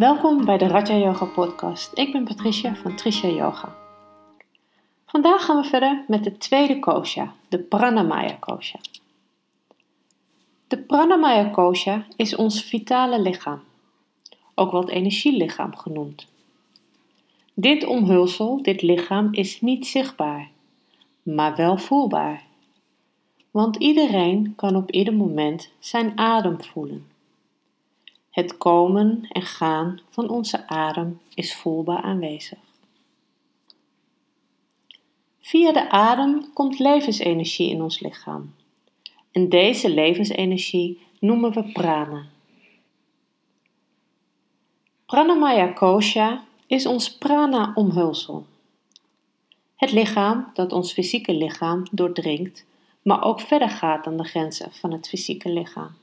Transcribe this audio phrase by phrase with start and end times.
[0.00, 1.98] Welkom bij de Raja Yoga Podcast.
[1.98, 3.76] Ik ben Patricia van Tricia Yoga.
[5.06, 8.78] Vandaag gaan we verder met de tweede kosha, de Pranamaya kosha.
[10.66, 13.60] De Pranamaya kosha is ons vitale lichaam,
[14.54, 16.28] ook wel het energielichaam genoemd.
[17.54, 20.50] Dit omhulsel, dit lichaam, is niet zichtbaar,
[21.22, 22.44] maar wel voelbaar.
[23.50, 27.06] Want iedereen kan op ieder moment zijn adem voelen.
[28.30, 32.58] Het komen en gaan van onze adem is voelbaar aanwezig.
[35.40, 38.54] Via de adem komt levensenergie in ons lichaam.
[39.32, 42.26] En deze levensenergie noemen we prana.
[45.06, 48.46] Pranamaya kosha is ons prana-omhulsel.
[49.76, 52.64] Het lichaam dat ons fysieke lichaam doordringt,
[53.02, 55.99] maar ook verder gaat dan de grenzen van het fysieke lichaam.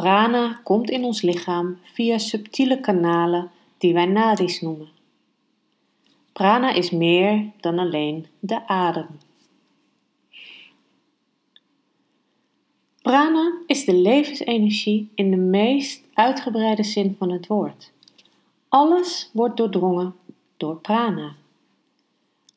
[0.00, 4.88] Prana komt in ons lichaam via subtiele kanalen die wij nadis noemen.
[6.32, 9.06] Prana is meer dan alleen de adem.
[13.02, 17.92] Prana is de levensenergie in de meest uitgebreide zin van het woord.
[18.68, 20.14] Alles wordt doordrongen
[20.56, 21.34] door prana.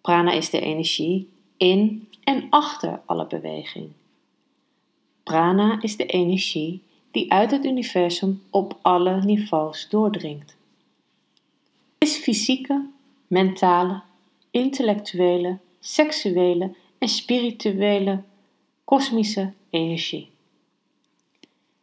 [0.02, 3.90] Prana is de energie in en achter alle beweging.
[5.24, 6.82] Prana is de energie
[7.14, 10.56] die uit het universum op alle niveaus doordringt.
[11.98, 12.90] Het is fysieke,
[13.28, 14.02] mentale,
[14.52, 18.24] intellectuele, seksuele en spirituele
[18.84, 20.30] kosmische energie.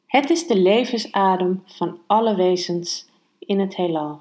[0.07, 3.07] Het is de levensadem van alle wezens
[3.39, 4.21] in het heelal.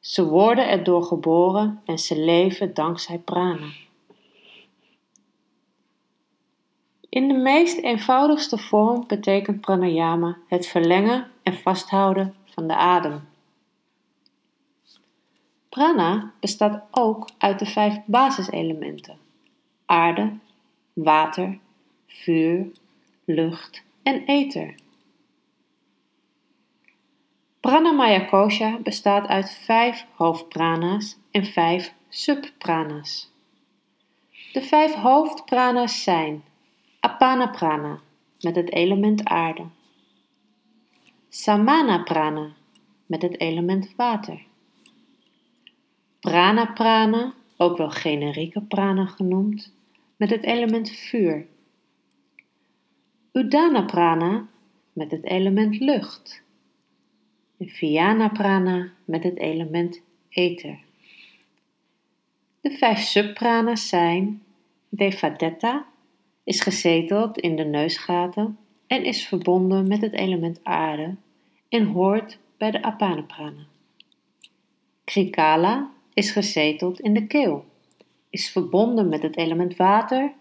[0.00, 3.66] Ze worden erdoor geboren en ze leven dankzij prana.
[7.12, 13.28] In de meest eenvoudigste vorm betekent pranayama het verlengen en vasthouden van de adem.
[15.68, 19.18] Prana bestaat ook uit de vijf basiselementen:
[19.86, 20.32] aarde,
[20.92, 21.58] water,
[22.06, 22.66] vuur,
[23.24, 24.74] lucht en ether.
[27.60, 33.30] Pranamaya kosha bestaat uit vijf hoofdprana's en vijf subprana's.
[34.52, 36.44] De vijf hoofdprana's zijn
[37.22, 38.00] Apana prana
[38.40, 39.64] met het element aarde.
[41.28, 42.52] Samana prana
[43.06, 44.42] met het element water.
[46.20, 49.72] Prana prana, ook wel generieke prana genoemd,
[50.16, 51.46] met het element vuur.
[53.32, 54.46] Udana prana
[54.92, 56.42] met het element lucht.
[57.58, 60.78] En Vyana prana met het element ether.
[62.60, 64.42] De vijf subprana's zijn
[64.88, 65.90] Devadatta
[66.44, 71.16] is gezeteld in de neusgaten en is verbonden met het element aarde
[71.68, 73.66] en hoort bij de Apanaprana.
[75.04, 77.64] Krikala is gezeteld in de keel,
[78.30, 80.32] is verbonden met het element water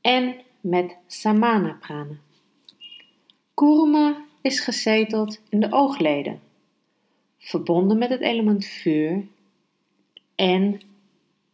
[0.00, 2.16] en met Samana prana.
[3.54, 6.40] Kurma is gezeteld in de oogleden,
[7.38, 9.26] verbonden met het element vuur
[10.34, 10.80] en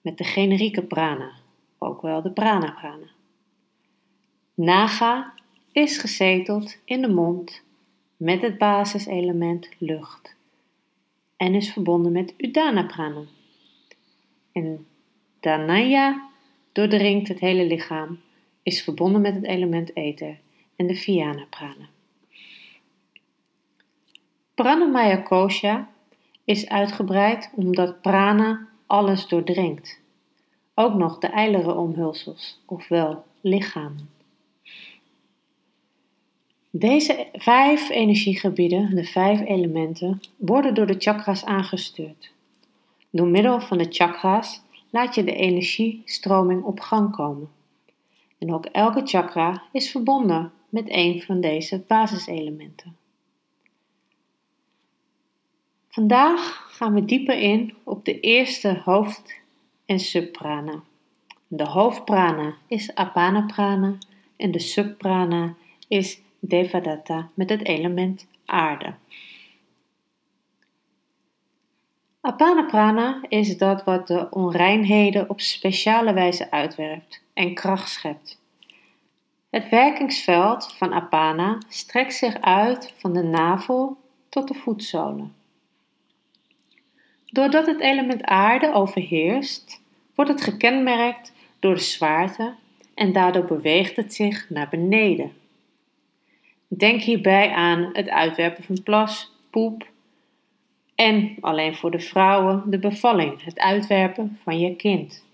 [0.01, 1.33] met de generieke prana,
[1.79, 3.07] ook wel de prana prana.
[4.63, 5.33] Naga
[5.73, 7.63] is gezeteld in de mond
[8.17, 10.35] met het basiselement lucht
[11.37, 13.23] en is verbonden met Udana prana.
[14.53, 14.87] En
[15.41, 16.29] Dhanaya
[16.73, 18.21] doordringt het hele lichaam,
[18.63, 20.39] is verbonden met het element ether
[20.77, 21.89] en de Vyana prana.
[24.55, 25.91] Pranamaya kosha
[26.45, 30.01] is uitgebreid omdat prana alles doordringt.
[30.75, 34.20] Ook nog de eilere omhulsels, ofwel lichamen.
[36.71, 42.33] Deze vijf energiegebieden, de vijf elementen, worden door de chakras aangestuurd.
[43.11, 47.49] Door middel van de chakras laat je de energiestroming op gang komen.
[48.39, 52.97] En ook elke chakra is verbonden met een van deze basiselementen.
[55.89, 59.41] Vandaag gaan we dieper in op de eerste hoofd-
[59.87, 60.83] en subprana.
[61.49, 63.99] De hoofdprana is apana prana
[64.37, 65.55] en de subprana
[65.89, 68.95] is Devadatta met het element aarde.
[72.21, 78.41] Apana prana is dat wat de onreinheden op speciale wijze uitwerpt en kracht schept.
[79.51, 83.97] Het werkingsveld van apana strekt zich uit van de navel
[84.29, 85.35] tot de voetzolen.
[87.27, 89.81] Doordat het element aarde overheerst,
[90.15, 92.55] wordt het gekenmerkt door de zwaarte
[92.95, 95.33] en daardoor beweegt het zich naar beneden.
[96.77, 99.89] Denk hierbij aan het uitwerpen van plas, poep
[100.95, 105.25] en, alleen voor de vrouwen, de bevalling, het uitwerpen van je kind.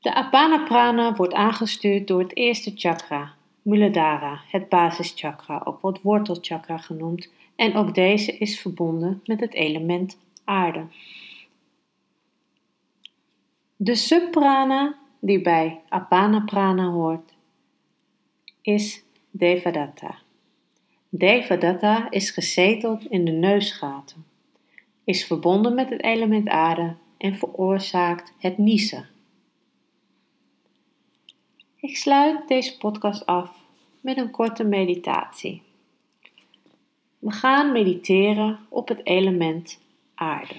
[0.00, 6.78] De Apana Prana wordt aangestuurd door het eerste chakra, Muladhara, het basischakra, ook wordt wortelchakra
[6.78, 10.86] genoemd, en ook deze is verbonden met het element aarde.
[13.76, 17.31] De subprana die bij Apana Prana hoort,
[18.62, 20.18] is Devadatta.
[21.08, 24.24] Devadatta is gezeteld in de neusgaten,
[25.04, 29.08] is verbonden met het element aarde en veroorzaakt het niezen.
[31.76, 33.50] Ik sluit deze podcast af
[34.00, 35.62] met een korte meditatie.
[37.18, 39.80] We gaan mediteren op het element
[40.14, 40.54] aarde.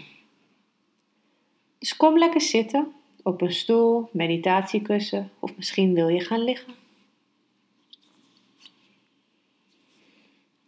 [1.80, 6.83] Dus kom lekker zitten op een stoel, meditatiekussen of misschien wil je gaan liggen.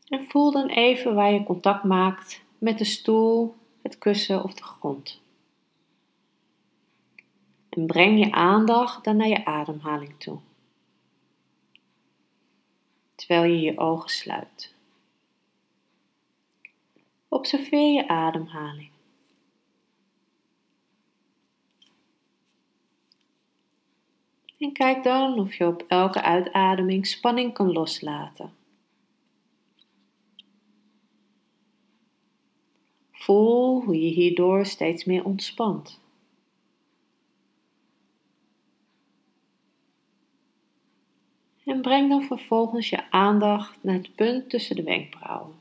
[0.08, 4.64] En voel dan even waar je contact maakt met de stoel, het kussen of de
[4.64, 5.22] grond.
[7.70, 10.40] En breng je aandacht dan naar je ademhaling toe.
[13.16, 14.74] Terwijl je je ogen sluit.
[17.28, 18.90] Observeer je ademhaling.
[24.60, 28.54] En kijk dan of je op elke uitademing spanning kan loslaten.
[33.26, 36.00] Voel hoe je hierdoor steeds meer ontspant.
[41.66, 45.56] En breng dan vervolgens je aandacht naar het punt tussen de wenkbrauwen,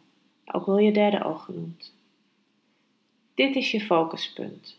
[0.44, 1.94] ook wel je derde oog genoemd.
[3.34, 4.78] Dit is je focuspunt.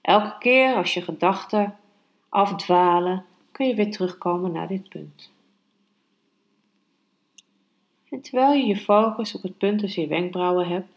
[0.00, 1.76] Elke keer als je gedachten
[2.28, 5.30] afdwalen, kun je weer terugkomen naar dit punt.
[8.10, 10.88] En terwijl je je focus op het punt tussen je wenkbrauwen hebt,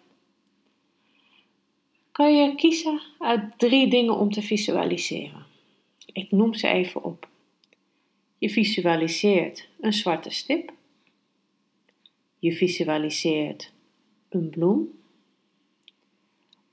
[2.15, 5.45] kan je kiezen uit drie dingen om te visualiseren.
[6.05, 7.27] Ik noem ze even op.
[8.37, 10.71] Je visualiseert een zwarte stip.
[12.39, 13.71] Je visualiseert
[14.29, 14.99] een bloem.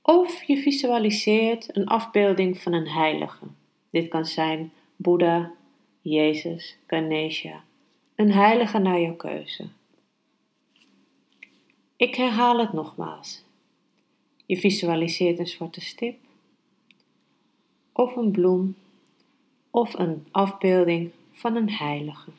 [0.01, 3.45] Of je visualiseert een afbeelding van een heilige.
[3.89, 5.53] Dit kan zijn Boeddha,
[6.01, 7.63] Jezus, Ganesha,
[8.15, 9.67] een heilige naar jouw keuze.
[11.95, 13.43] Ik herhaal het nogmaals.
[14.53, 16.19] Je visualiseert een zwarte stip,
[17.91, 18.75] of een bloem,
[19.69, 22.29] of een afbeelding van een heilige.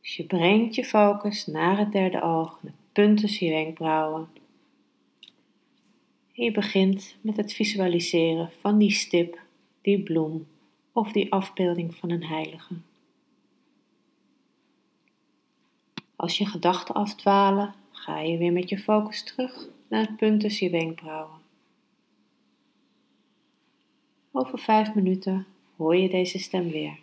[0.00, 4.28] Dus je brengt je focus naar het derde oog, de punten tussen je wenkbrauwen.
[6.34, 9.40] En je begint met het visualiseren van die stip,
[9.82, 10.46] die bloem
[10.92, 12.74] of die afbeelding van een heilige.
[16.18, 20.66] Als je gedachten afdwalen, ga je weer met je focus terug naar het punt tussen
[20.66, 21.40] je wenkbrauwen.
[24.32, 26.98] Over vijf minuten hoor je deze stem weer.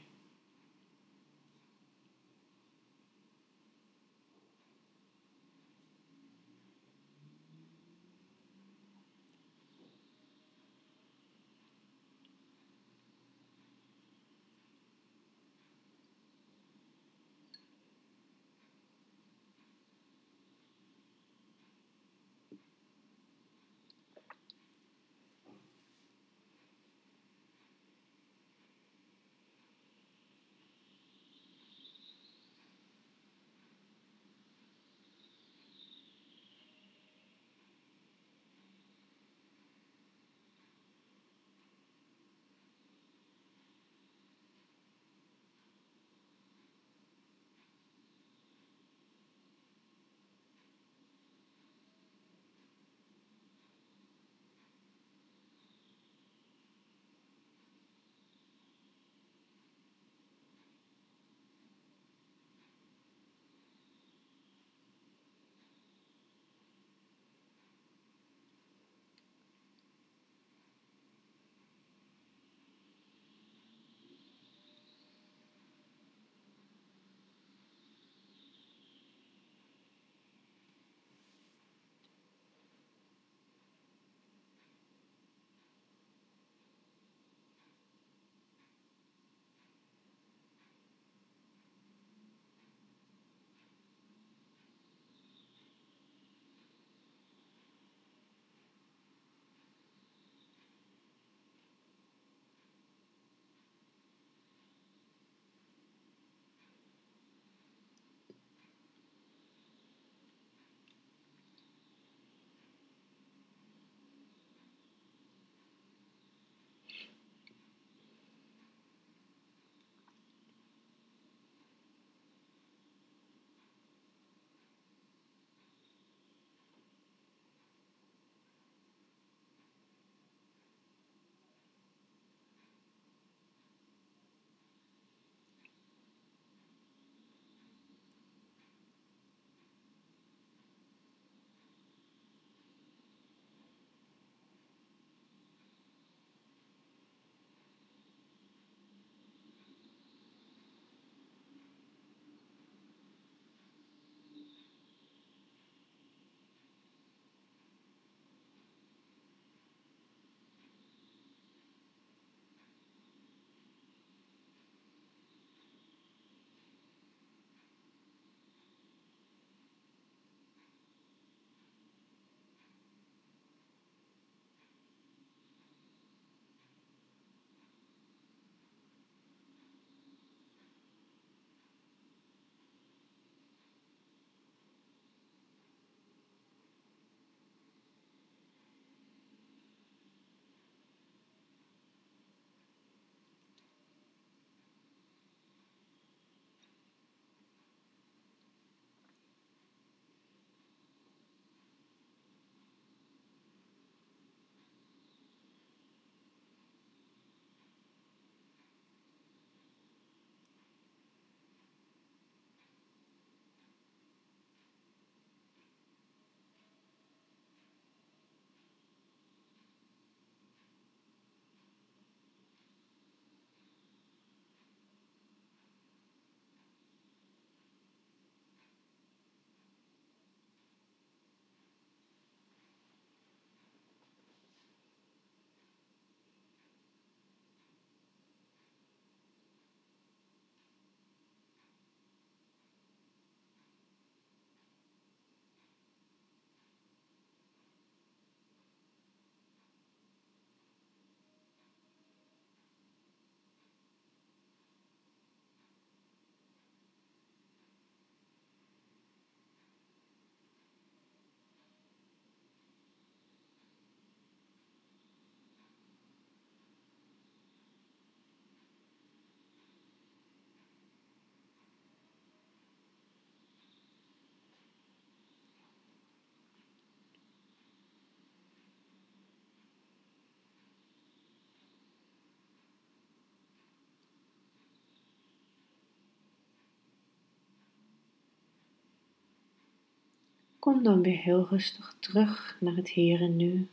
[290.66, 293.68] Kom dan weer heel rustig terug naar het hier en nu.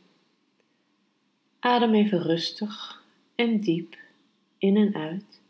[1.59, 3.03] Adem even rustig
[3.35, 3.97] en diep
[4.57, 5.41] in en uit.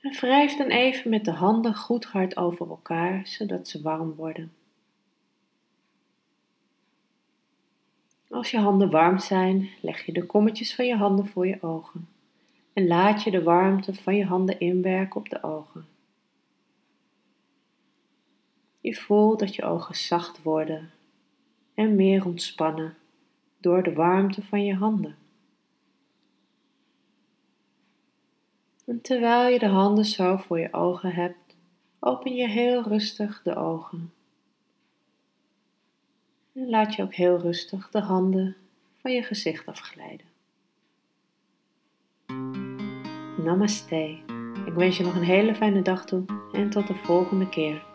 [0.00, 4.52] En wrijf dan even met de handen goed hard over elkaar, zodat ze warm worden.
[8.28, 12.08] Als je handen warm zijn, leg je de kommetjes van je handen voor je ogen
[12.80, 15.86] en laat je de warmte van je handen inwerken op de ogen.
[18.80, 20.90] Je voelt dat je ogen zacht worden
[21.74, 22.96] en meer ontspannen
[23.58, 25.16] door de warmte van je handen.
[28.86, 31.56] En terwijl je de handen zo voor je ogen hebt,
[31.98, 34.12] open je heel rustig de ogen.
[36.52, 38.56] En laat je ook heel rustig de handen
[38.96, 40.29] van je gezicht afglijden.
[43.44, 44.18] Namaste.
[44.66, 47.89] Ik wens je nog een hele fijne dag toe en tot de volgende keer.